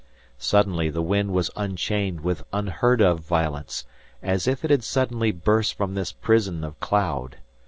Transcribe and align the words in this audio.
Suddenly 0.39 0.89
the 0.89 1.03
wind 1.03 1.31
was 1.31 1.51
unchained 1.55 2.21
with 2.21 2.41
unheard 2.51 3.01
of 3.01 3.19
violence, 3.19 3.85
as 4.23 4.47
if 4.47 4.65
it 4.65 4.71
had 4.71 4.83
suddenly 4.83 5.29
burst 5.31 5.75
from 5.75 5.93
this 5.93 6.11
prison 6.11 6.63
of 6.63 6.79
cloud. 6.79 7.37